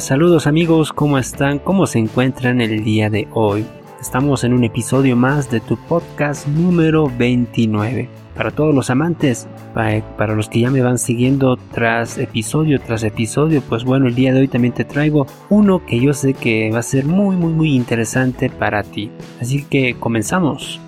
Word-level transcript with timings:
Saludos 0.00 0.46
amigos, 0.46 0.90
¿cómo 0.90 1.18
están? 1.18 1.58
¿Cómo 1.58 1.86
se 1.86 1.98
encuentran 1.98 2.62
el 2.62 2.82
día 2.82 3.10
de 3.10 3.28
hoy? 3.34 3.66
Estamos 4.00 4.42
en 4.42 4.54
un 4.54 4.64
episodio 4.64 5.16
más 5.16 5.50
de 5.50 5.60
tu 5.60 5.76
podcast 5.76 6.46
número 6.48 7.12
29. 7.18 8.08
Para 8.34 8.50
todos 8.50 8.74
los 8.74 8.88
amantes, 8.88 9.46
para, 9.74 10.34
los 10.34 10.48
que 10.48 10.60
ya 10.60 10.70
me 10.70 10.80
van 10.80 10.98
siguiendo 10.98 11.58
tras 11.72 12.16
episodio 12.16 12.80
tras 12.80 13.02
episodio, 13.04 13.60
pues 13.68 13.84
bueno, 13.84 14.06
el 14.06 14.14
día 14.14 14.32
de 14.32 14.40
hoy 14.40 14.48
también 14.48 14.72
te 14.72 14.86
traigo 14.86 15.26
uno 15.50 15.84
que 15.84 16.00
yo 16.00 16.14
sé 16.14 16.32
que 16.32 16.70
va 16.72 16.78
a 16.78 16.82
ser 16.82 17.04
muy 17.04 17.36
muy 17.36 17.52
muy 17.52 17.74
interesante 17.74 18.48
para 18.48 18.82
ti. 18.82 19.10
Así 19.40 19.64
que 19.64 19.94
comenzamos. 19.94 20.80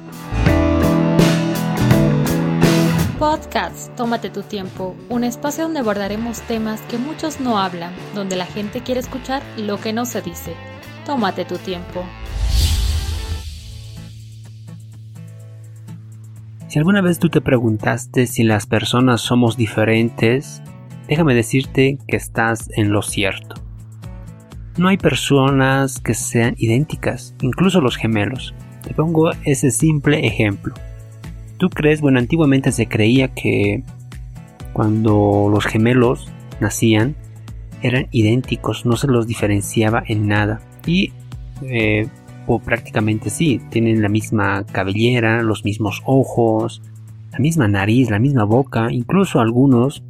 Podcast, 3.34 3.92
tómate 3.96 4.30
tu 4.30 4.42
tiempo, 4.42 4.94
un 5.08 5.24
espacio 5.24 5.64
donde 5.64 5.80
abordaremos 5.80 6.40
temas 6.42 6.80
que 6.82 6.98
muchos 6.98 7.40
no 7.40 7.58
hablan, 7.58 7.92
donde 8.14 8.36
la 8.36 8.46
gente 8.46 8.80
quiere 8.82 9.00
escuchar 9.00 9.42
lo 9.56 9.80
que 9.80 9.92
no 9.92 10.04
se 10.04 10.22
dice. 10.22 10.54
Tómate 11.04 11.44
tu 11.44 11.58
tiempo. 11.58 12.04
Si 16.68 16.78
alguna 16.78 17.00
vez 17.00 17.18
tú 17.18 17.28
te 17.28 17.40
preguntaste 17.40 18.28
si 18.28 18.44
las 18.44 18.66
personas 18.66 19.20
somos 19.20 19.56
diferentes, 19.56 20.62
déjame 21.08 21.34
decirte 21.34 21.98
que 22.06 22.16
estás 22.16 22.68
en 22.76 22.92
lo 22.92 23.02
cierto. 23.02 23.56
No 24.78 24.86
hay 24.86 24.96
personas 24.96 25.98
que 25.98 26.14
sean 26.14 26.54
idénticas, 26.56 27.34
incluso 27.40 27.80
los 27.80 27.96
gemelos. 27.96 28.54
Te 28.84 28.94
pongo 28.94 29.32
ese 29.44 29.72
simple 29.72 30.24
ejemplo. 30.24 30.72
¿Tú 31.64 31.70
crees? 31.70 32.02
Bueno, 32.02 32.18
antiguamente 32.18 32.72
se 32.72 32.88
creía 32.88 33.28
que 33.28 33.84
cuando 34.74 35.48
los 35.50 35.64
gemelos 35.64 36.30
nacían 36.60 37.16
eran 37.80 38.06
idénticos, 38.10 38.84
no 38.84 38.98
se 38.98 39.06
los 39.06 39.26
diferenciaba 39.26 40.04
en 40.06 40.28
nada. 40.28 40.60
Y 40.84 41.14
eh, 41.62 42.06
o 42.46 42.58
prácticamente 42.58 43.30
sí, 43.30 43.62
tienen 43.70 44.02
la 44.02 44.10
misma 44.10 44.66
cabellera, 44.66 45.42
los 45.42 45.64
mismos 45.64 46.02
ojos, 46.04 46.82
la 47.32 47.38
misma 47.38 47.66
nariz, 47.66 48.10
la 48.10 48.18
misma 48.18 48.44
boca, 48.44 48.92
incluso 48.92 49.40
algunos 49.40 50.04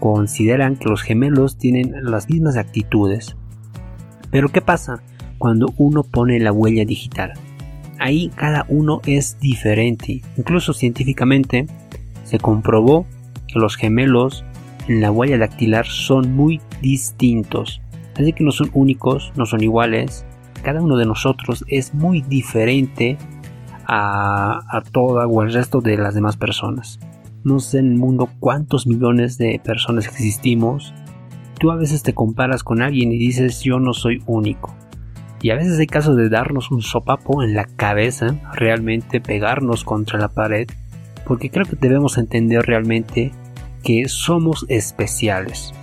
consideran 0.00 0.76
que 0.76 0.88
los 0.88 1.02
gemelos 1.02 1.58
tienen 1.58 1.92
las 2.10 2.30
mismas 2.30 2.56
actitudes. 2.56 3.36
Pero 4.30 4.48
¿qué 4.48 4.62
pasa 4.62 5.02
cuando 5.36 5.74
uno 5.76 6.04
pone 6.04 6.40
la 6.40 6.52
huella 6.52 6.86
digital? 6.86 7.34
Ahí 8.04 8.30
cada 8.34 8.66
uno 8.68 9.00
es 9.06 9.38
diferente. 9.40 10.20
Incluso 10.36 10.74
científicamente 10.74 11.66
se 12.24 12.38
comprobó 12.38 13.06
que 13.48 13.58
los 13.58 13.76
gemelos 13.76 14.44
en 14.88 15.00
la 15.00 15.10
huella 15.10 15.38
dactilar 15.38 15.86
son 15.86 16.36
muy 16.36 16.60
distintos. 16.82 17.80
Así 18.14 18.34
que 18.34 18.44
no 18.44 18.52
son 18.52 18.70
únicos, 18.74 19.32
no 19.36 19.46
son 19.46 19.62
iguales. 19.62 20.26
Cada 20.62 20.82
uno 20.82 20.98
de 20.98 21.06
nosotros 21.06 21.64
es 21.66 21.94
muy 21.94 22.20
diferente 22.20 23.16
a, 23.86 24.60
a 24.68 24.82
toda 24.82 25.26
o 25.26 25.40
al 25.40 25.52
resto 25.52 25.80
de 25.80 25.96
las 25.96 26.14
demás 26.14 26.36
personas. 26.36 27.00
No 27.42 27.58
sé 27.58 27.78
en 27.78 27.92
el 27.92 27.96
mundo 27.96 28.28
cuántos 28.38 28.86
millones 28.86 29.38
de 29.38 29.58
personas 29.64 30.06
existimos. 30.06 30.92
Tú 31.58 31.70
a 31.70 31.76
veces 31.76 32.02
te 32.02 32.12
comparas 32.12 32.64
con 32.64 32.82
alguien 32.82 33.12
y 33.12 33.18
dices 33.18 33.62
yo 33.62 33.80
no 33.80 33.94
soy 33.94 34.22
único. 34.26 34.74
Y 35.44 35.50
a 35.50 35.56
veces 35.56 35.78
hay 35.78 35.86
casos 35.86 36.16
de 36.16 36.30
darnos 36.30 36.70
un 36.70 36.80
sopapo 36.80 37.42
en 37.42 37.52
la 37.52 37.66
cabeza, 37.66 38.40
realmente 38.54 39.20
pegarnos 39.20 39.84
contra 39.84 40.18
la 40.18 40.28
pared, 40.28 40.66
porque 41.26 41.50
creo 41.50 41.66
que 41.66 41.76
debemos 41.76 42.16
entender 42.16 42.62
realmente 42.62 43.30
que 43.82 44.08
somos 44.08 44.64
especiales. 44.70 45.74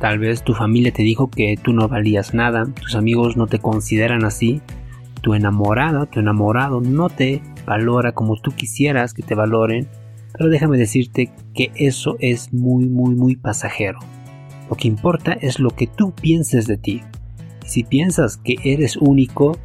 Tal 0.00 0.18
vez 0.18 0.42
tu 0.42 0.54
familia 0.54 0.90
te 0.90 1.02
dijo 1.02 1.28
que 1.28 1.58
tú 1.62 1.74
no 1.74 1.86
valías 1.86 2.32
nada, 2.32 2.64
tus 2.80 2.94
amigos 2.94 3.36
no 3.36 3.46
te 3.46 3.58
consideran 3.58 4.24
así, 4.24 4.62
tu 5.20 5.34
enamorada, 5.34 6.06
tu 6.06 6.20
enamorado 6.20 6.80
no 6.80 7.10
te 7.10 7.42
valora 7.66 8.12
como 8.12 8.40
tú 8.40 8.52
quisieras 8.52 9.12
que 9.12 9.22
te 9.22 9.34
valoren, 9.34 9.86
pero 10.32 10.48
déjame 10.48 10.78
decirte 10.78 11.30
que 11.54 11.72
eso 11.74 12.16
es 12.20 12.54
muy 12.54 12.86
muy 12.86 13.14
muy 13.14 13.36
pasajero. 13.36 13.98
Lo 14.70 14.76
que 14.76 14.88
importa 14.88 15.32
es 15.32 15.60
lo 15.60 15.72
que 15.72 15.88
tú 15.88 16.14
pienses 16.14 16.66
de 16.66 16.78
ti. 16.78 17.02
Si 17.68 17.84
piensas 17.84 18.38
que 18.38 18.56
eres 18.64 18.96
único, 18.96 19.58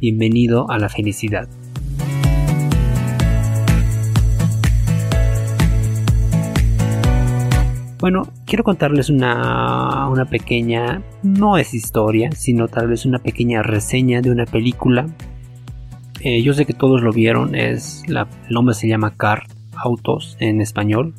bienvenido 0.00 0.70
a 0.70 0.78
la 0.78 0.88
felicidad. 0.88 1.48
Bueno, 7.98 8.22
quiero 8.46 8.62
contarles 8.62 9.10
una, 9.10 10.08
una, 10.08 10.26
pequeña, 10.26 11.02
no 11.24 11.58
es 11.58 11.74
historia, 11.74 12.30
sino 12.30 12.68
tal 12.68 12.86
vez 12.86 13.04
una 13.04 13.18
pequeña 13.18 13.64
reseña 13.64 14.20
de 14.20 14.30
una 14.30 14.46
película. 14.46 15.08
Eh, 16.20 16.44
yo 16.44 16.52
sé 16.52 16.66
que 16.66 16.72
todos 16.72 17.02
lo 17.02 17.10
vieron, 17.10 17.56
es 17.56 18.04
el 18.06 18.24
nombre 18.48 18.76
se 18.76 18.86
llama 18.86 19.16
Car 19.16 19.42
Autos 19.74 20.36
en 20.38 20.60
español. 20.60 21.14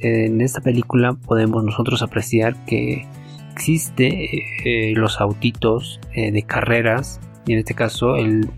En 0.00 0.42
esta 0.42 0.60
película 0.60 1.14
podemos 1.14 1.64
nosotros 1.64 2.02
apreciar 2.02 2.62
que 2.66 3.06
existe 3.60 4.46
eh, 4.64 4.94
los 4.96 5.20
autitos 5.20 6.00
eh, 6.14 6.32
de 6.32 6.42
carreras 6.44 7.20
y 7.44 7.52
en 7.52 7.58
este 7.58 7.74
caso 7.74 8.16
el 8.16 8.48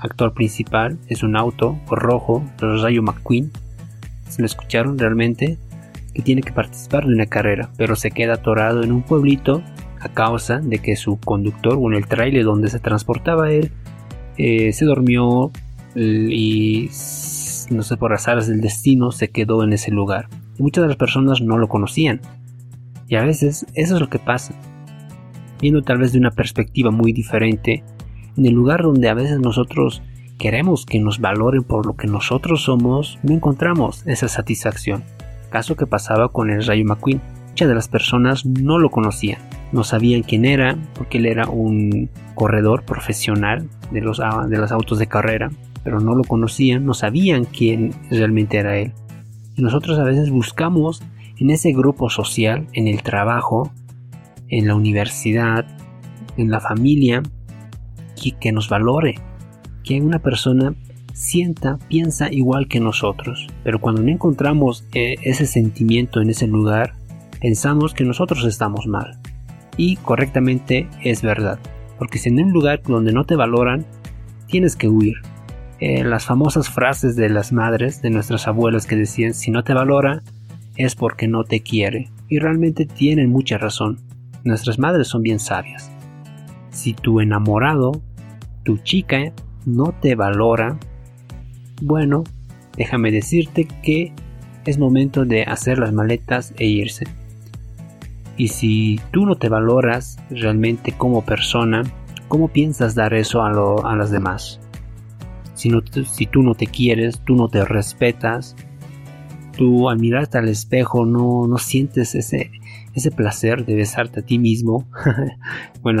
actor 0.00 0.32
principal 0.32 0.98
es 1.08 1.22
un 1.22 1.36
auto 1.36 1.78
rojo, 1.90 2.42
Rayo 2.58 3.02
McQueen. 3.02 3.50
Se 4.30 4.40
lo 4.40 4.46
escucharon 4.46 4.98
realmente 4.98 5.58
que 6.14 6.22
tiene 6.22 6.40
que 6.40 6.52
participar 6.52 7.06
de 7.06 7.12
una 7.12 7.26
carrera, 7.26 7.68
pero 7.76 7.96
se 7.96 8.12
queda 8.12 8.34
atorado 8.34 8.82
en 8.82 8.92
un 8.92 9.02
pueblito 9.02 9.62
a 10.00 10.08
causa 10.08 10.58
de 10.60 10.78
que 10.78 10.96
su 10.96 11.20
conductor 11.20 11.76
o 11.78 11.88
en 11.90 11.96
el 11.96 12.06
trailer 12.06 12.44
donde 12.44 12.70
se 12.70 12.78
transportaba 12.78 13.50
él 13.50 13.70
eh, 14.38 14.72
se 14.72 14.86
durmió 14.86 15.50
y 15.94 16.88
no 17.68 17.82
sé 17.82 17.96
por 17.98 18.14
azares 18.14 18.46
del 18.46 18.62
destino 18.62 19.12
se 19.12 19.28
quedó 19.28 19.64
en 19.64 19.74
ese 19.74 19.90
lugar. 19.90 20.28
Muchas 20.58 20.82
de 20.82 20.88
las 20.88 20.96
personas 20.96 21.42
no 21.42 21.58
lo 21.58 21.68
conocían 21.68 22.22
y 23.10 23.16
a 23.16 23.24
veces 23.24 23.66
eso 23.74 23.96
es 23.96 24.00
lo 24.00 24.08
que 24.08 24.20
pasa. 24.20 24.54
Viendo 25.60 25.82
tal 25.82 25.98
vez 25.98 26.12
de 26.12 26.18
una 26.18 26.30
perspectiva 26.30 26.92
muy 26.92 27.12
diferente, 27.12 27.82
en 28.36 28.46
el 28.46 28.54
lugar 28.54 28.84
donde 28.84 29.08
a 29.08 29.14
veces 29.14 29.40
nosotros 29.40 30.00
queremos 30.38 30.86
que 30.86 31.00
nos 31.00 31.18
valoren 31.18 31.64
por 31.64 31.86
lo 31.86 31.96
que 31.96 32.06
nosotros 32.06 32.62
somos, 32.62 33.18
no 33.24 33.34
encontramos 33.34 34.06
esa 34.06 34.28
satisfacción. 34.28 35.02
Caso 35.50 35.74
que 35.74 35.86
pasaba 35.86 36.28
con 36.28 36.50
el 36.50 36.64
Rayo 36.64 36.84
McQueen. 36.84 37.20
Muchas 37.48 37.68
de 37.68 37.74
las 37.74 37.88
personas 37.88 38.46
no 38.46 38.78
lo 38.78 38.90
conocían, 38.90 39.40
no 39.72 39.82
sabían 39.82 40.22
quién 40.22 40.44
era, 40.44 40.78
porque 40.94 41.18
él 41.18 41.26
era 41.26 41.48
un 41.48 42.08
corredor 42.36 42.84
profesional 42.84 43.68
de 43.90 44.02
los, 44.02 44.22
de 44.48 44.56
los 44.56 44.70
autos 44.70 45.00
de 45.00 45.08
carrera, 45.08 45.50
pero 45.82 45.98
no 45.98 46.14
lo 46.14 46.22
conocían, 46.22 46.86
no 46.86 46.94
sabían 46.94 47.44
quién 47.44 47.92
realmente 48.08 48.58
era 48.58 48.78
él. 48.78 48.92
Y 49.56 49.62
nosotros 49.62 49.98
a 49.98 50.04
veces 50.04 50.30
buscamos 50.30 51.02
en 51.40 51.50
ese 51.50 51.72
grupo 51.72 52.10
social, 52.10 52.66
en 52.74 52.86
el 52.86 53.02
trabajo, 53.02 53.72
en 54.48 54.66
la 54.66 54.74
universidad, 54.74 55.66
en 56.36 56.50
la 56.50 56.60
familia, 56.60 57.22
que, 58.40 58.52
nos 58.52 58.68
valore, 58.68 59.14
que 59.82 60.00
una 60.02 60.18
persona 60.18 60.74
sienta, 61.14 61.78
piensa 61.88 62.30
igual 62.30 62.68
que 62.68 62.80
nosotros. 62.80 63.46
Pero 63.64 63.80
cuando 63.80 64.02
no 64.02 64.10
encontramos 64.10 64.84
eh, 64.92 65.16
ese 65.22 65.46
sentimiento 65.46 66.20
en 66.20 66.28
ese 66.28 66.46
lugar, 66.46 66.92
pensamos 67.40 67.94
que 67.94 68.04
nosotros 68.04 68.44
estamos 68.44 68.86
mal. 68.86 69.18
Y 69.78 69.96
correctamente 69.96 70.88
es 71.02 71.22
verdad. 71.22 71.58
Porque 71.98 72.18
si 72.18 72.28
en 72.28 72.42
un 72.42 72.52
lugar 72.52 72.82
donde 72.82 73.12
no 73.12 73.24
te 73.24 73.36
valoran, 73.36 73.86
tienes 74.46 74.76
que 74.76 74.88
huir. 74.88 75.16
Eh, 75.78 76.04
las 76.04 76.26
famosas 76.26 76.68
frases 76.68 77.16
de 77.16 77.30
las 77.30 77.52
madres, 77.52 78.02
de 78.02 78.10
nuestras 78.10 78.46
abuelas 78.46 78.86
que 78.86 78.96
decían, 78.96 79.32
si 79.32 79.50
no 79.50 79.64
te 79.64 79.72
valora, 79.72 80.22
es 80.84 80.94
porque 80.94 81.28
no 81.28 81.44
te 81.44 81.60
quiere. 81.60 82.08
Y 82.28 82.38
realmente 82.38 82.86
tienen 82.86 83.30
mucha 83.30 83.58
razón. 83.58 83.98
Nuestras 84.44 84.78
madres 84.78 85.08
son 85.08 85.22
bien 85.22 85.38
sabias. 85.38 85.90
Si 86.70 86.94
tu 86.94 87.20
enamorado, 87.20 87.92
tu 88.64 88.78
chica, 88.78 89.32
no 89.66 89.92
te 90.00 90.14
valora, 90.14 90.78
bueno, 91.82 92.24
déjame 92.76 93.10
decirte 93.10 93.68
que 93.82 94.12
es 94.64 94.78
momento 94.78 95.24
de 95.24 95.42
hacer 95.42 95.78
las 95.78 95.92
maletas 95.92 96.54
e 96.56 96.66
irse. 96.66 97.06
Y 98.36 98.48
si 98.48 99.00
tú 99.10 99.26
no 99.26 99.34
te 99.34 99.50
valoras 99.50 100.18
realmente 100.30 100.92
como 100.92 101.24
persona, 101.24 101.82
¿cómo 102.28 102.48
piensas 102.48 102.94
dar 102.94 103.12
eso 103.12 103.42
a, 103.42 103.96
las 103.96 104.10
demás? 104.10 104.60
Si, 105.54 105.70
si 106.04 106.26
tú 106.26 106.42
no 106.42 106.54
te 106.54 106.66
quieres, 106.66 107.20
tú 107.26 107.34
no 107.34 107.48
te 107.48 107.64
respetas, 107.66 108.56
tú 109.60 109.90
al 109.90 109.98
mirarte 109.98 110.38
al 110.38 110.48
espejo 110.48 111.04
no, 111.04 111.46
no 111.46 111.58
sientes 111.58 112.14
ese, 112.14 112.50
ese 112.94 113.10
placer 113.10 113.66
de 113.66 113.74
besarte 113.74 114.20
a 114.20 114.22
ti 114.22 114.38
mismo, 114.38 114.88
bueno, 115.82 116.00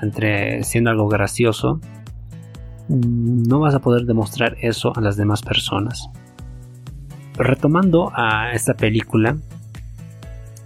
entre, 0.00 0.64
siendo 0.64 0.88
algo 0.88 1.06
gracioso, 1.06 1.82
mm, 2.88 3.42
no 3.42 3.60
vas 3.60 3.74
a 3.74 3.80
poder 3.80 4.06
demostrar 4.06 4.56
eso 4.62 4.96
a 4.96 5.02
las 5.02 5.18
demás 5.18 5.42
personas. 5.42 6.08
Retomando 7.34 8.10
a 8.14 8.52
esta 8.52 8.72
película, 8.72 9.36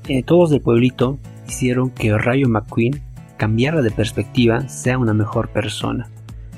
eh, 0.06 0.22
todos 0.22 0.50
del 0.50 0.60
pueblito 0.60 1.18
hicieron 1.48 1.90
que 1.90 2.16
Rayo 2.16 2.48
McQueen 2.48 3.02
cambiara 3.36 3.82
de 3.82 3.90
perspectiva, 3.90 4.68
sea 4.68 4.96
una 4.96 5.12
mejor 5.12 5.48
persona. 5.48 6.08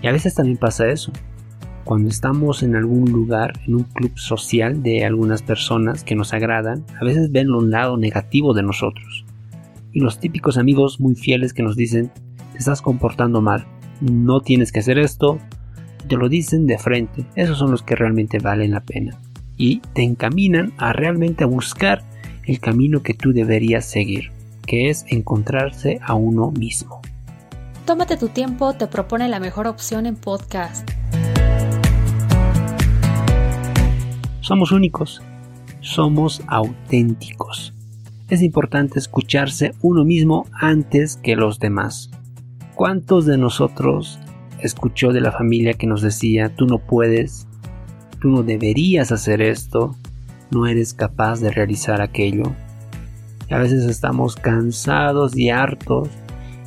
Y 0.02 0.08
a 0.08 0.12
veces 0.12 0.34
también 0.34 0.58
pasa 0.58 0.88
eso. 0.88 1.10
Cuando 1.84 2.08
estamos 2.08 2.62
en 2.62 2.76
algún 2.76 3.10
lugar, 3.10 3.52
en 3.66 3.74
un 3.74 3.82
club 3.84 4.12
social 4.18 4.82
de 4.82 5.04
algunas 5.04 5.42
personas 5.42 6.04
que 6.04 6.14
nos 6.14 6.32
agradan, 6.32 6.84
a 7.00 7.04
veces 7.04 7.32
ven 7.32 7.50
un 7.50 7.70
lado 7.70 7.96
negativo 7.96 8.54
de 8.54 8.62
nosotros. 8.62 9.24
Y 9.92 10.00
los 10.00 10.18
típicos 10.18 10.58
amigos 10.58 11.00
muy 11.00 11.14
fieles 11.14 11.52
que 11.52 11.62
nos 11.62 11.76
dicen, 11.76 12.10
te 12.52 12.58
estás 12.58 12.82
comportando 12.82 13.40
mal, 13.40 13.66
no 14.00 14.40
tienes 14.40 14.72
que 14.72 14.80
hacer 14.80 14.98
esto, 14.98 15.38
te 16.08 16.16
lo 16.16 16.28
dicen 16.28 16.66
de 16.66 16.78
frente, 16.78 17.26
esos 17.34 17.58
son 17.58 17.70
los 17.70 17.82
que 17.82 17.96
realmente 17.96 18.38
valen 18.38 18.72
la 18.72 18.84
pena. 18.84 19.18
Y 19.56 19.80
te 19.92 20.02
encaminan 20.02 20.72
a 20.78 20.92
realmente 20.92 21.44
buscar 21.44 22.02
el 22.46 22.60
camino 22.60 23.02
que 23.02 23.14
tú 23.14 23.32
deberías 23.32 23.84
seguir 23.84 24.32
que 24.66 24.88
es 24.88 25.04
encontrarse 25.08 26.00
a 26.02 26.14
uno 26.14 26.50
mismo. 26.50 27.00
Tómate 27.84 28.16
tu 28.16 28.28
tiempo, 28.28 28.74
te 28.74 28.86
propone 28.86 29.28
la 29.28 29.40
mejor 29.40 29.66
opción 29.66 30.06
en 30.06 30.16
podcast. 30.16 30.91
Somos 34.42 34.72
únicos, 34.72 35.22
somos 35.82 36.42
auténticos. 36.48 37.74
Es 38.28 38.42
importante 38.42 38.98
escucharse 38.98 39.70
uno 39.82 40.04
mismo 40.04 40.46
antes 40.52 41.14
que 41.14 41.36
los 41.36 41.60
demás. 41.60 42.10
¿Cuántos 42.74 43.24
de 43.24 43.38
nosotros 43.38 44.18
escuchó 44.60 45.12
de 45.12 45.20
la 45.20 45.30
familia 45.30 45.74
que 45.74 45.86
nos 45.86 46.02
decía, 46.02 46.52
tú 46.56 46.66
no 46.66 46.78
puedes, 46.78 47.46
tú 48.20 48.30
no 48.30 48.42
deberías 48.42 49.12
hacer 49.12 49.40
esto, 49.40 49.94
no 50.50 50.66
eres 50.66 50.92
capaz 50.92 51.38
de 51.38 51.52
realizar 51.52 52.00
aquello? 52.02 52.52
a 53.48 53.58
veces 53.58 53.84
estamos 53.84 54.34
cansados 54.34 55.36
y 55.36 55.50
hartos, 55.50 56.08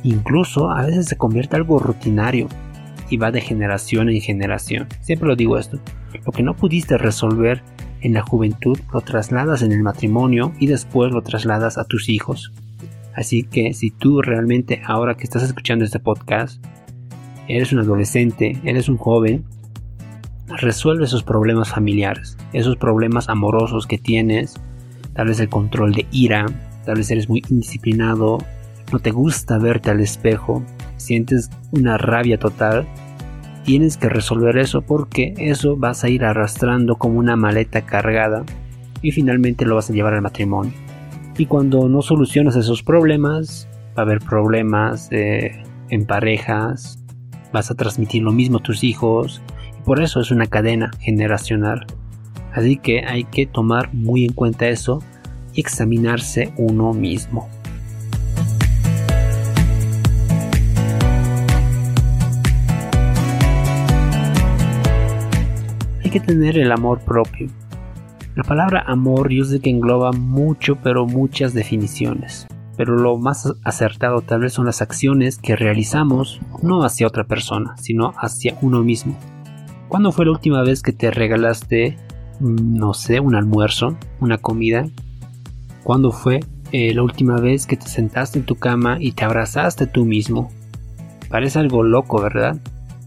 incluso 0.02 0.70
a 0.70 0.86
veces 0.86 1.06
se 1.06 1.16
convierte 1.16 1.56
algo 1.56 1.78
rutinario 1.78 2.48
y 3.10 3.16
va 3.18 3.32
de 3.32 3.40
generación 3.40 4.08
en 4.08 4.20
generación. 4.20 4.86
Siempre 5.00 5.28
lo 5.28 5.36
digo 5.36 5.58
esto, 5.58 5.78
lo 6.24 6.32
que 6.32 6.42
no 6.42 6.54
pudiste 6.54 6.98
resolver 6.98 7.62
en 8.00 8.14
la 8.14 8.22
juventud 8.22 8.78
lo 8.92 9.00
trasladas 9.00 9.62
en 9.62 9.72
el 9.72 9.82
matrimonio 9.82 10.52
y 10.58 10.66
después 10.66 11.12
lo 11.12 11.22
trasladas 11.22 11.78
a 11.78 11.84
tus 11.84 12.08
hijos. 12.08 12.52
Así 13.14 13.42
que 13.44 13.72
si 13.72 13.90
tú 13.90 14.20
realmente 14.22 14.82
ahora 14.84 15.16
que 15.16 15.24
estás 15.24 15.42
escuchando 15.42 15.84
este 15.84 15.98
podcast, 15.98 16.62
eres 17.48 17.72
un 17.72 17.78
adolescente, 17.78 18.60
eres 18.64 18.88
un 18.88 18.98
joven, 18.98 19.44
resuelve 20.48 21.04
esos 21.04 21.22
problemas 21.22 21.70
familiares, 21.70 22.36
esos 22.52 22.76
problemas 22.76 23.28
amorosos 23.28 23.86
que 23.86 23.98
tienes, 23.98 24.54
tal 25.14 25.28
vez 25.28 25.40
el 25.40 25.48
control 25.48 25.92
de 25.92 26.06
ira, 26.12 26.46
tal 26.84 26.96
vez 26.96 27.10
eres 27.10 27.28
muy 27.28 27.42
indisciplinado, 27.48 28.38
no 28.92 28.98
te 28.98 29.10
gusta 29.10 29.58
verte 29.58 29.90
al 29.90 30.00
espejo, 30.00 30.62
sientes 30.96 31.50
una 31.72 31.98
rabia 31.98 32.38
total, 32.38 32.86
tienes 33.66 33.96
que 33.96 34.08
resolver 34.08 34.56
eso 34.58 34.80
porque 34.80 35.34
eso 35.38 35.76
vas 35.76 36.04
a 36.04 36.08
ir 36.08 36.24
arrastrando 36.24 36.96
como 36.96 37.18
una 37.18 37.34
maleta 37.34 37.82
cargada 37.82 38.44
y 39.02 39.10
finalmente 39.10 39.66
lo 39.66 39.74
vas 39.74 39.90
a 39.90 39.92
llevar 39.92 40.14
al 40.14 40.22
matrimonio. 40.22 40.72
Y 41.36 41.46
cuando 41.46 41.88
no 41.88 42.00
solucionas 42.00 42.54
esos 42.54 42.84
problemas, 42.84 43.68
va 43.98 44.02
a 44.02 44.06
haber 44.06 44.20
problemas 44.20 45.08
eh, 45.10 45.64
en 45.90 46.06
parejas, 46.06 47.02
vas 47.52 47.72
a 47.72 47.74
transmitir 47.74 48.22
lo 48.22 48.30
mismo 48.30 48.58
a 48.58 48.62
tus 48.62 48.84
hijos 48.84 49.42
y 49.76 49.82
por 49.82 50.00
eso 50.00 50.20
es 50.20 50.30
una 50.30 50.46
cadena 50.46 50.92
generacional. 51.00 51.86
Así 52.54 52.76
que 52.76 53.04
hay 53.04 53.24
que 53.24 53.46
tomar 53.46 53.92
muy 53.92 54.24
en 54.24 54.32
cuenta 54.32 54.68
eso 54.68 55.02
examinarse 55.56 56.52
uno 56.56 56.94
mismo. 56.94 57.48
Que 66.20 66.26
tener 66.26 66.58
el 66.58 66.72
amor 66.72 67.00
propio. 67.00 67.48
La 68.34 68.42
palabra 68.42 68.84
amor 68.86 69.30
yo 69.30 69.44
sé 69.44 69.60
que 69.60 69.70
engloba 69.70 70.12
mucho 70.12 70.76
pero 70.82 71.06
muchas 71.06 71.54
definiciones. 71.54 72.46
Pero 72.76 72.96
lo 72.96 73.16
más 73.16 73.52
acertado 73.64 74.20
tal 74.20 74.40
vez 74.40 74.52
son 74.52 74.66
las 74.66 74.82
acciones 74.82 75.38
que 75.38 75.56
realizamos 75.56 76.40
no 76.62 76.84
hacia 76.84 77.06
otra 77.06 77.24
persona, 77.24 77.74
sino 77.78 78.12
hacia 78.18 78.56
uno 78.60 78.82
mismo. 78.82 79.16
¿Cuándo 79.88 80.12
fue 80.12 80.26
la 80.26 80.32
última 80.32 80.62
vez 80.62 80.82
que 80.82 80.92
te 80.92 81.10
regalaste, 81.10 81.96
mm, 82.40 82.76
no 82.76 82.92
sé, 82.92 83.20
un 83.20 83.34
almuerzo, 83.34 83.96
una 84.20 84.38
comida 84.38 84.86
¿Cuándo 85.86 86.10
fue 86.10 86.40
eh, 86.72 86.92
la 86.94 87.04
última 87.04 87.38
vez 87.38 87.64
que 87.64 87.76
te 87.76 87.86
sentaste 87.86 88.40
en 88.40 88.44
tu 88.44 88.56
cama 88.56 88.96
y 88.98 89.12
te 89.12 89.24
abrazaste 89.24 89.86
tú 89.86 90.04
mismo? 90.04 90.50
Parece 91.28 91.60
algo 91.60 91.84
loco, 91.84 92.20
¿verdad? 92.20 92.56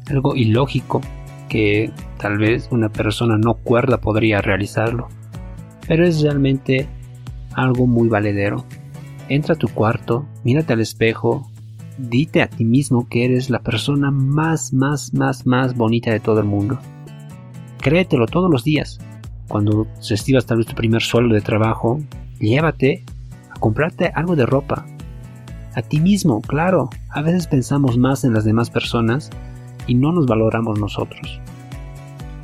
Algo 0.07 0.33
ilógico 0.33 1.01
que 1.49 1.91
tal 2.17 2.37
vez 2.37 2.69
una 2.71 2.87
persona 2.87 3.37
no 3.37 3.55
cuerda 3.55 3.99
podría 3.99 4.41
realizarlo. 4.41 5.09
Pero 5.87 6.05
es 6.05 6.21
realmente 6.21 6.87
algo 7.53 7.87
muy 7.87 8.07
valedero. 8.07 8.63
Entra 9.27 9.55
a 9.55 9.57
tu 9.57 9.67
cuarto, 9.67 10.25
mírate 10.45 10.71
al 10.71 10.79
espejo, 10.79 11.51
dite 11.97 12.41
a 12.41 12.47
ti 12.47 12.63
mismo 12.63 13.09
que 13.09 13.25
eres 13.25 13.49
la 13.49 13.59
persona 13.59 14.11
más, 14.11 14.71
más, 14.71 15.13
más, 15.13 15.45
más 15.45 15.75
bonita 15.75 16.11
de 16.11 16.21
todo 16.21 16.39
el 16.39 16.45
mundo. 16.45 16.79
Créetelo 17.81 18.27
todos 18.27 18.49
los 18.49 18.63
días. 18.63 18.99
Cuando 19.49 19.87
recibas 20.07 20.45
tal 20.45 20.59
vez 20.59 20.67
tu 20.67 20.75
primer 20.75 21.01
sueldo 21.01 21.33
de 21.33 21.41
trabajo, 21.41 21.99
Llévate 22.39 23.03
a 23.51 23.59
comprarte 23.59 24.11
algo 24.15 24.35
de 24.35 24.45
ropa. 24.45 24.85
A 25.75 25.81
ti 25.81 25.99
mismo, 25.99 26.41
claro. 26.41 26.89
A 27.09 27.21
veces 27.21 27.47
pensamos 27.47 27.97
más 27.97 28.23
en 28.23 28.33
las 28.33 28.45
demás 28.45 28.69
personas 28.69 29.29
y 29.89 29.95
no 29.95 30.11
nos 30.11 30.27
valoramos 30.27 30.79
nosotros. 30.79 31.41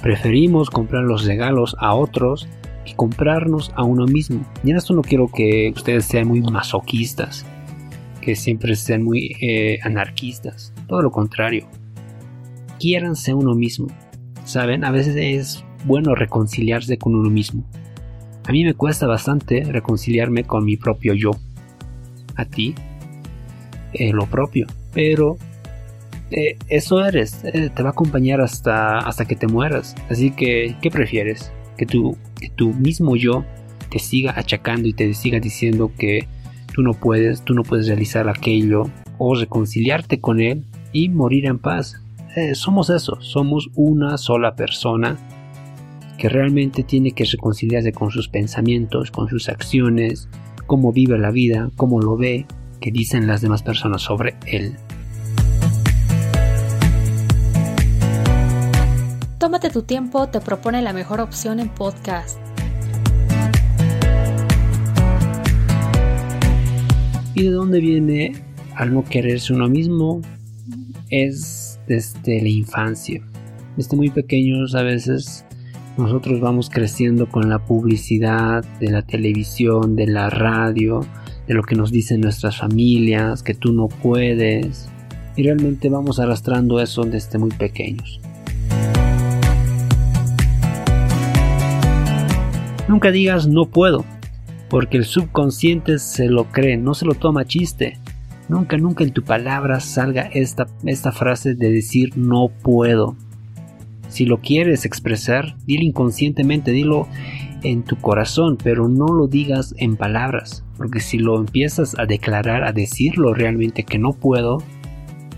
Preferimos 0.02 0.70
comprar 0.70 1.04
los 1.04 1.26
regalos 1.26 1.76
a 1.80 1.94
otros 1.94 2.48
que 2.86 2.96
comprarnos 2.96 3.72
a 3.76 3.84
uno 3.84 4.06
mismo. 4.06 4.44
Y 4.64 4.72
en 4.72 4.78
esto 4.78 4.94
no 4.94 5.04
quiero 5.04 5.28
que 5.28 5.72
ustedes 5.76 6.06
sean 6.06 6.28
muy 6.28 6.42
masoquistas, 6.42 7.46
que 8.20 8.36
siempre 8.36 8.76
sean 8.76 9.04
muy 9.04 9.36
eh, 9.42 9.80
anarquistas. 9.84 10.74
Todo 10.88 11.04
lo 11.04 11.12
contrario. 11.12 11.68
Quiéranse 12.80 13.32
a 13.32 13.36
uno 13.36 13.54
mismo. 13.54 13.88
Saben, 14.44 14.84
a 14.84 14.92
veces 14.92 15.16
es 15.16 15.64
bueno 15.86 16.16
reconciliarse 16.16 16.98
con 16.98 17.16
uno 17.16 17.30
mismo. 17.30 17.64
A 18.48 18.52
mí 18.52 18.64
me 18.64 18.74
cuesta 18.74 19.08
bastante 19.08 19.64
reconciliarme 19.64 20.44
con 20.44 20.66
mi 20.66 20.78
propio 20.78 21.14
yo. 21.14 21.32
A 22.36 22.46
ti, 22.46 22.76
eh, 23.94 24.12
lo 24.14 24.26
propio. 24.26 24.68
Pero 24.94 25.38
eh, 26.32 26.58
eso 26.68 27.06
eres, 27.06 27.44
eh, 27.44 27.70
te 27.74 27.84
va 27.84 27.90
a 27.90 27.92
acompañar 27.92 28.42
hasta, 28.42 29.00
hasta 29.00 29.26
que 29.26 29.36
te 29.36 29.48
mueras. 29.48 29.96
Así 30.10 30.32
que, 30.32 30.76
¿qué 30.82 30.90
prefieres? 30.90 31.52
Que 31.78 31.86
tu, 31.86 32.18
que 32.40 32.50
tu 32.50 32.74
mismo 32.74 33.16
yo 33.16 33.46
te 33.90 34.00
siga 34.00 34.34
achacando 34.36 34.88
y 34.88 34.94
te 34.94 35.14
siga 35.14 35.40
diciendo 35.40 35.92
que 35.98 36.28
tú 36.74 36.82
no 36.82 36.94
puedes, 36.94 37.44
tú 37.44 37.54
no 37.54 37.64
puedes 37.64 37.88
realizar 37.88 38.28
aquello, 38.28 38.90
o 39.18 39.36
reconciliarte 39.36 40.20
con 40.20 40.42
él 40.42 40.66
y 40.92 41.10
morir 41.10 41.46
en 41.46 41.60
paz. 41.60 42.02
somos 42.54 42.90
eso, 42.90 43.22
somos 43.22 43.70
una 43.76 44.18
sola 44.18 44.56
persona 44.56 45.18
que 46.18 46.30
realmente 46.30 46.84
tiene 46.84 47.12
que 47.12 47.26
reconciliarse 47.26 47.92
con 47.92 48.12
sus 48.12 48.28
pensamientos, 48.28 49.12
con 49.12 49.30
sus 49.30 49.50
acciones, 49.50 50.28
cómo 50.66 50.92
vive 50.92 51.18
la 51.18 51.32
vida, 51.32 51.70
cómo 51.76 52.00
lo 52.02 52.18
ve, 52.18 52.46
que 52.80 52.92
dicen 52.92 53.28
las 53.28 53.42
demás 53.42 53.64
personas 53.64 54.02
sobre 54.02 54.36
él. 54.46 54.76
Tómate 59.46 59.70
tu 59.70 59.84
tiempo, 59.84 60.28
te 60.28 60.42
propone 60.42 60.82
la 60.82 60.92
mejor 60.92 61.22
opción 61.22 61.60
en 61.60 61.70
podcast. 61.70 62.40
¿Y 67.36 67.44
de 67.44 67.52
dónde 67.52 67.80
viene 67.80 68.44
al 68.74 68.92
no 68.92 69.04
quererse 69.04 69.54
uno 69.54 69.70
mismo? 69.70 70.22
Es 71.12 71.80
desde 71.88 72.42
la 72.42 72.50
infancia. 72.50 73.22
Desde 73.78 73.96
muy 73.96 74.10
pequeños 74.10 74.74
a 74.74 74.82
veces 74.82 75.46
nosotros 75.96 76.40
vamos 76.42 76.72
creciendo 76.72 77.30
con 77.30 77.48
la 77.48 77.60
publicidad 77.60 78.66
de 78.80 78.90
la 78.90 79.04
televisión, 79.04 79.96
de 79.96 80.08
la 80.08 80.32
radio, 80.32 81.06
de 81.48 81.54
lo 81.54 81.62
que 81.62 81.76
nos 81.76 81.92
dicen 81.92 82.22
nuestras 82.22 82.58
familias, 82.58 83.44
que 83.44 83.54
tú 83.54 83.74
no 83.74 83.90
puedes. 83.90 84.90
Y 85.36 85.44
realmente 85.44 85.88
vamos 85.90 86.20
arrastrando 86.20 86.80
eso 86.80 87.04
desde 87.04 87.38
muy 87.38 87.52
pequeños. 87.52 88.20
Nunca 92.88 93.12
digas 93.12 93.48
no 93.48 93.66
puedo, 93.66 94.06
porque 94.70 94.98
el 94.98 95.06
subconsciente 95.06 95.98
se 95.98 96.28
lo 96.28 96.52
cree, 96.52 96.78
no 96.78 96.94
se 96.94 97.06
lo 97.06 97.16
toma 97.16 97.46
chiste. 97.46 97.98
Nunca, 98.48 98.78
nunca 98.78 99.04
en 99.04 99.12
tu 99.12 99.24
palabra 99.24 99.80
salga 99.80 100.30
esta, 100.34 100.68
esta 100.86 101.12
frase 101.12 101.56
de 101.56 101.72
decir 101.72 102.16
no 102.16 102.50
puedo. 102.50 103.16
Si 104.08 104.26
lo 104.26 104.40
quieres 104.40 104.86
expresar, 104.86 105.56
dilo 105.66 105.84
inconscientemente, 105.84 106.72
dilo 106.72 107.08
en 107.64 107.84
tu 107.84 107.96
corazón, 107.96 108.56
pero 108.64 108.88
no 108.88 109.08
lo 109.08 109.28
digas 109.28 109.74
en 109.78 109.98
palabras. 109.98 110.64
Porque 110.78 111.00
si 111.00 111.18
lo 111.18 111.40
empiezas 111.40 111.98
a 111.98 112.06
declarar, 112.06 112.64
a 112.64 112.72
decirlo 112.72 113.34
realmente 113.34 113.84
que 113.84 113.98
no 113.98 114.14
puedo, 114.14 114.62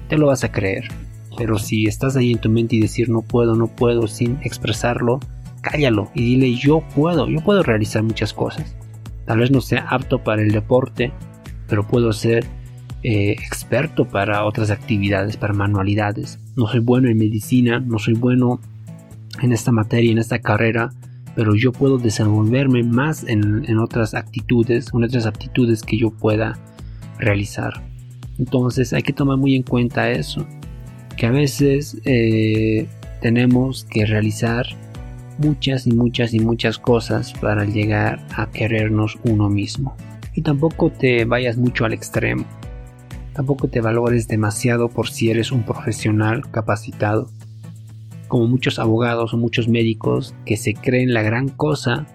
te 0.09 0.17
lo 0.17 0.27
vas 0.27 0.43
a 0.43 0.51
creer. 0.51 0.89
Pero 1.37 1.57
si 1.57 1.85
estás 1.85 2.17
ahí 2.17 2.31
en 2.33 2.39
tu 2.39 2.49
mente 2.49 2.75
y 2.75 2.81
decir 2.81 3.09
no 3.09 3.21
puedo, 3.21 3.55
no 3.55 3.67
puedo 3.67 4.07
sin 4.07 4.37
expresarlo, 4.43 5.21
cállalo 5.69 6.11
y 6.13 6.23
dile 6.23 6.53
yo 6.55 6.83
puedo, 6.95 7.27
yo 7.27 7.41
puedo 7.41 7.63
realizar 7.63 8.03
muchas 8.03 8.33
cosas. 8.33 8.75
Tal 9.25 9.39
vez 9.39 9.51
no 9.51 9.61
sea 9.61 9.85
apto 9.89 10.23
para 10.23 10.41
el 10.41 10.51
deporte, 10.51 11.11
pero 11.67 11.85
puedo 11.85 12.13
ser 12.13 12.45
eh, 13.03 13.31
experto 13.31 14.05
para 14.05 14.45
otras 14.45 14.71
actividades, 14.71 15.37
para 15.37 15.53
manualidades. 15.53 16.39
No 16.55 16.67
soy 16.67 16.79
bueno 16.79 17.09
en 17.09 17.17
medicina, 17.17 17.79
no 17.79 17.99
soy 17.99 18.13
bueno 18.13 18.59
en 19.41 19.51
esta 19.51 19.71
materia, 19.71 20.11
en 20.11 20.17
esta 20.17 20.39
carrera, 20.39 20.91
pero 21.35 21.55
yo 21.55 21.71
puedo 21.71 21.97
desenvolverme 21.97 22.83
más 22.83 23.23
en, 23.27 23.77
otras 23.77 24.13
actitudes, 24.13 24.89
en 24.93 25.03
otras 25.03 25.25
aptitudes 25.25 25.83
que 25.83 25.97
yo 25.97 26.09
pueda 26.09 26.57
realizar. 27.19 27.73
Entonces 28.39 28.93
hay 28.93 29.03
que 29.03 29.13
tomar 29.13 29.37
muy 29.37 29.55
en 29.55 29.63
cuenta 29.63 30.09
eso, 30.09 30.47
que 31.15 31.27
a 31.27 31.31
veces 31.31 31.99
eh, 32.05 32.87
tenemos 33.21 33.85
que 33.85 34.05
realizar 34.05 34.65
muchas 35.39 35.87
y 35.87 35.91
muchas 35.91 36.33
y 36.33 36.39
muchas 36.39 36.77
cosas 36.77 37.33
para 37.33 37.65
llegar 37.65 38.25
a 38.35 38.49
querernos 38.51 39.17
uno 39.23 39.49
mismo. 39.49 39.95
Y 40.33 40.41
tampoco 40.41 40.91
te 40.91 41.25
vayas 41.25 41.57
mucho 41.57 41.85
al 41.85 41.93
extremo. 41.93 42.45
Tampoco 43.33 43.67
te 43.67 43.81
valores 43.81 44.27
demasiado 44.27 44.89
por 44.89 45.09
si 45.09 45.29
eres 45.29 45.51
un 45.51 45.63
profesional 45.63 46.49
capacitado 46.49 47.29
como 48.27 48.47
muchos 48.47 48.79
abogados 48.79 49.33
o 49.33 49.37
muchos 49.37 49.67
médicos 49.67 50.35
que 50.45 50.57
se 50.57 50.73
creen 50.73 51.13
la 51.13 51.21
gran 51.21 51.47
cosa 51.49 52.05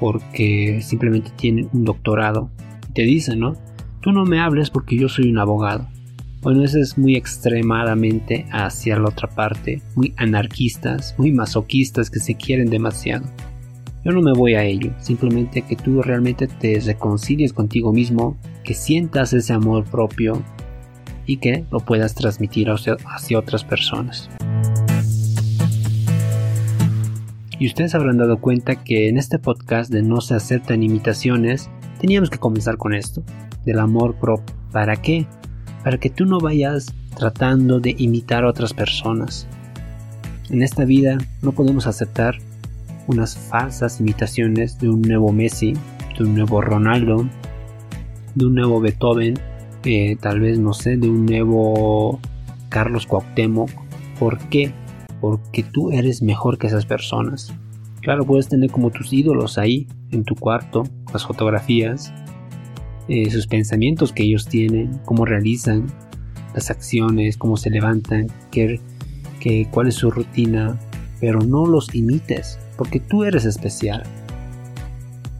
porque 0.00 0.80
simplemente 0.82 1.30
tienen 1.36 1.68
un 1.72 1.84
doctorado. 1.84 2.50
Y 2.90 2.92
te 2.92 3.02
dicen, 3.02 3.40
¿no? 3.40 3.54
Tú 4.00 4.12
no 4.12 4.24
me 4.24 4.40
hables 4.40 4.70
porque 4.70 4.96
yo 4.96 5.08
soy 5.08 5.30
un 5.30 5.38
abogado. 5.38 5.88
Bueno, 6.44 6.62
eso 6.62 6.78
es 6.78 6.98
muy 6.98 7.16
extremadamente 7.16 8.44
hacia 8.52 8.98
la 8.98 9.08
otra 9.08 9.30
parte, 9.30 9.80
muy 9.94 10.12
anarquistas, 10.18 11.14
muy 11.16 11.32
masoquistas 11.32 12.10
que 12.10 12.20
se 12.20 12.34
quieren 12.34 12.68
demasiado. 12.68 13.24
Yo 14.04 14.12
no 14.12 14.20
me 14.20 14.34
voy 14.34 14.52
a 14.52 14.62
ello, 14.62 14.92
simplemente 15.00 15.62
que 15.62 15.74
tú 15.74 16.02
realmente 16.02 16.46
te 16.46 16.78
reconcilies 16.80 17.54
contigo 17.54 17.94
mismo, 17.94 18.36
que 18.62 18.74
sientas 18.74 19.32
ese 19.32 19.54
amor 19.54 19.84
propio 19.84 20.42
y 21.24 21.38
que 21.38 21.64
lo 21.72 21.80
puedas 21.80 22.14
transmitir 22.14 22.68
hacia, 22.68 22.98
hacia 23.06 23.38
otras 23.38 23.64
personas. 23.64 24.28
Y 27.58 27.66
ustedes 27.66 27.94
habrán 27.94 28.18
dado 28.18 28.38
cuenta 28.38 28.84
que 28.84 29.08
en 29.08 29.16
este 29.16 29.38
podcast 29.38 29.90
de 29.90 30.02
No 30.02 30.20
se 30.20 30.34
aceptan 30.34 30.82
imitaciones, 30.82 31.70
teníamos 31.98 32.28
que 32.28 32.36
comenzar 32.36 32.76
con 32.76 32.92
esto, 32.92 33.22
del 33.64 33.78
amor 33.78 34.16
propio. 34.16 34.54
¿Para 34.70 34.96
qué? 34.96 35.26
Para 35.84 35.98
que 35.98 36.10
tú 36.10 36.26
no 36.26 36.40
vayas 36.40 36.92
tratando 37.16 37.78
de 37.78 37.94
imitar 37.98 38.44
a 38.44 38.48
otras 38.48 38.72
personas. 38.74 39.46
En 40.50 40.62
esta 40.62 40.84
vida 40.84 41.18
no 41.42 41.52
podemos 41.52 41.86
aceptar 41.86 42.38
unas 43.06 43.36
falsas 43.36 44.00
imitaciones 44.00 44.78
de 44.78 44.88
un 44.88 45.02
nuevo 45.02 45.30
Messi, 45.30 45.74
de 46.18 46.24
un 46.24 46.34
nuevo 46.34 46.60
Ronaldo, 46.60 47.28
de 48.34 48.46
un 48.46 48.54
nuevo 48.56 48.80
Beethoven, 48.80 49.38
eh, 49.84 50.16
tal 50.20 50.40
vez 50.40 50.58
no 50.58 50.72
sé, 50.72 50.96
de 50.96 51.08
un 51.08 51.26
nuevo 51.26 52.18
Carlos 52.70 53.06
Cuauhtémoc. 53.06 53.70
¿Por 54.18 54.38
qué? 54.48 54.72
porque 55.24 55.62
tú 55.62 55.90
eres 55.90 56.20
mejor 56.20 56.58
que 56.58 56.66
esas 56.66 56.84
personas. 56.84 57.50
Claro, 58.02 58.26
puedes 58.26 58.46
tener 58.46 58.70
como 58.70 58.90
tus 58.90 59.10
ídolos 59.10 59.56
ahí 59.56 59.88
en 60.10 60.22
tu 60.22 60.34
cuarto, 60.34 60.82
las 61.14 61.24
fotografías, 61.26 62.12
eh, 63.08 63.30
sus 63.30 63.46
pensamientos 63.46 64.12
que 64.12 64.22
ellos 64.22 64.46
tienen, 64.46 65.00
cómo 65.04 65.24
realizan 65.24 65.86
las 66.54 66.70
acciones, 66.70 67.36
cómo 67.36 67.56
se 67.56 67.70
levantan, 67.70 68.28
qué, 68.50 68.80
cuál 69.70 69.88
es 69.88 69.96
su 69.96 70.10
rutina, 70.10 70.78
pero 71.20 71.40
no 71.40 71.66
los 71.66 71.94
imites, 71.94 72.58
porque 72.78 73.00
tú 73.00 73.24
eres 73.24 73.44
especial. 73.44 74.04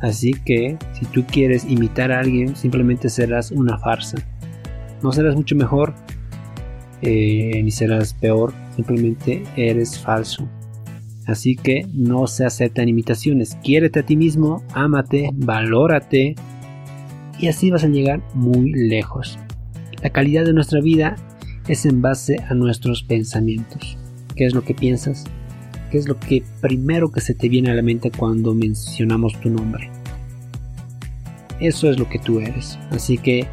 Así 0.00 0.32
que 0.32 0.76
si 0.92 1.06
tú 1.06 1.24
quieres 1.24 1.64
imitar 1.64 2.12
a 2.12 2.20
alguien, 2.20 2.54
simplemente 2.56 3.08
serás 3.08 3.50
una 3.50 3.78
farsa. 3.78 4.18
No 5.02 5.12
serás 5.12 5.34
mucho 5.34 5.56
mejor, 5.56 5.94
eh, 7.00 7.62
ni 7.62 7.70
serás 7.70 8.12
peor, 8.12 8.52
simplemente 8.76 9.42
eres 9.56 9.98
falso. 9.98 10.46
Así 11.26 11.56
que 11.56 11.86
no 11.94 12.26
se 12.26 12.44
aceptan 12.44 12.88
imitaciones. 12.88 13.56
Quiérete 13.62 14.00
a 14.00 14.02
ti 14.02 14.16
mismo, 14.16 14.62
ámate, 14.74 15.30
valórate 15.32 16.34
y 17.38 17.48
así 17.48 17.70
vas 17.70 17.84
a 17.84 17.88
llegar 17.88 18.22
muy 18.34 18.72
lejos. 18.72 19.38
La 20.02 20.10
calidad 20.10 20.44
de 20.44 20.52
nuestra 20.52 20.80
vida 20.80 21.16
es 21.68 21.86
en 21.86 22.02
base 22.02 22.38
a 22.48 22.54
nuestros 22.54 23.02
pensamientos. 23.02 23.96
¿Qué 24.36 24.46
es 24.46 24.54
lo 24.54 24.62
que 24.62 24.74
piensas? 24.74 25.24
¿Qué 25.90 25.98
es 25.98 26.08
lo 26.08 26.18
que 26.18 26.42
primero 26.60 27.10
que 27.10 27.20
se 27.20 27.34
te 27.34 27.48
viene 27.48 27.70
a 27.70 27.74
la 27.74 27.82
mente 27.82 28.10
cuando 28.10 28.54
mencionamos 28.54 29.40
tu 29.40 29.50
nombre? 29.50 29.90
Eso 31.60 31.88
es 31.88 31.98
lo 31.98 32.08
que 32.08 32.18
tú 32.18 32.40
eres. 32.40 32.78
Así 32.90 33.16
que 33.16 33.46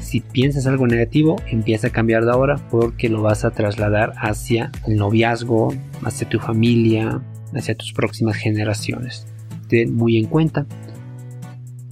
si 0.00 0.20
piensas 0.20 0.66
algo 0.66 0.86
negativo, 0.86 1.36
empieza 1.48 1.88
a 1.88 1.90
cambiar 1.90 2.24
de 2.24 2.30
ahora 2.30 2.56
porque 2.70 3.08
lo 3.08 3.20
vas 3.20 3.44
a 3.44 3.50
trasladar 3.50 4.14
hacia 4.16 4.70
el 4.86 4.96
noviazgo, 4.96 5.74
hacia 6.02 6.28
tu 6.28 6.38
familia, 6.38 7.20
hacia 7.52 7.74
tus 7.74 7.92
próximas 7.92 8.36
generaciones. 8.36 9.26
Ten 9.68 9.94
muy 9.94 10.16
en 10.16 10.26
cuenta. 10.26 10.66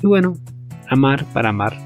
Y 0.02 0.06
bueno, 0.06 0.38
amar 0.88 1.24
para 1.32 1.50
amar. 1.50 1.76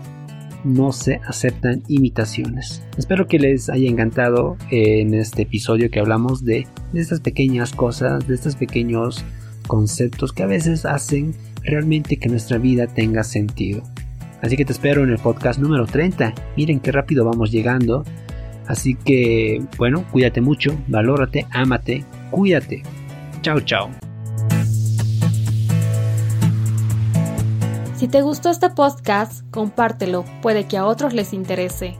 No 0.64 0.92
se 0.92 1.20
aceptan 1.26 1.82
imitaciones. 1.88 2.82
Espero 2.98 3.26
que 3.26 3.38
les 3.38 3.70
haya 3.70 3.88
encantado 3.88 4.56
en 4.70 5.14
este 5.14 5.42
episodio 5.42 5.90
que 5.90 6.00
hablamos 6.00 6.44
de, 6.44 6.66
de 6.92 7.00
estas 7.00 7.20
pequeñas 7.20 7.72
cosas, 7.72 8.26
de 8.28 8.34
estos 8.34 8.56
pequeños 8.56 9.24
conceptos 9.66 10.32
que 10.32 10.42
a 10.42 10.46
veces 10.46 10.84
hacen 10.84 11.34
realmente 11.62 12.18
que 12.18 12.28
nuestra 12.28 12.58
vida 12.58 12.86
tenga 12.86 13.24
sentido. 13.24 13.82
Así 14.42 14.56
que 14.56 14.64
te 14.64 14.72
espero 14.72 15.04
en 15.04 15.10
el 15.10 15.18
podcast 15.18 15.60
número 15.60 15.86
30. 15.86 16.34
Miren 16.56 16.80
qué 16.80 16.92
rápido 16.92 17.24
vamos 17.24 17.50
llegando. 17.50 18.04
Así 18.66 18.94
que, 18.94 19.62
bueno, 19.78 20.04
cuídate 20.10 20.40
mucho, 20.40 20.76
valórate, 20.88 21.46
ámate, 21.50 22.04
cuídate. 22.30 22.82
Chao, 23.42 23.60
chao. 23.60 24.09
Si 28.00 28.08
te 28.08 28.22
gustó 28.22 28.48
este 28.48 28.70
podcast, 28.70 29.42
compártelo, 29.50 30.24
puede 30.40 30.66
que 30.66 30.78
a 30.78 30.86
otros 30.86 31.12
les 31.12 31.34
interese. 31.34 31.98